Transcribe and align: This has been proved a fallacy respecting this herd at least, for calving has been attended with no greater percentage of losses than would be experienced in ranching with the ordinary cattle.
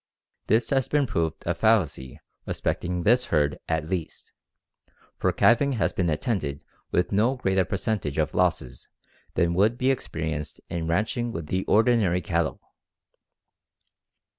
This 0.47 0.71
has 0.71 0.87
been 0.87 1.05
proved 1.05 1.43
a 1.45 1.53
fallacy 1.53 2.19
respecting 2.47 3.03
this 3.03 3.25
herd 3.25 3.59
at 3.69 3.87
least, 3.87 4.31
for 5.19 5.31
calving 5.31 5.73
has 5.73 5.93
been 5.93 6.09
attended 6.09 6.63
with 6.89 7.11
no 7.11 7.35
greater 7.35 7.65
percentage 7.65 8.17
of 8.17 8.33
losses 8.33 8.89
than 9.35 9.53
would 9.53 9.77
be 9.77 9.91
experienced 9.91 10.59
in 10.71 10.87
ranching 10.87 11.31
with 11.31 11.45
the 11.49 11.65
ordinary 11.65 12.19
cattle. 12.19 12.59